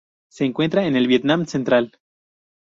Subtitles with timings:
[0.31, 1.99] Se encuentra en el Vietnam central.